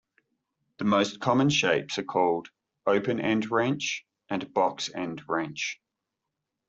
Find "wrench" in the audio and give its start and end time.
3.51-4.03, 5.29-5.79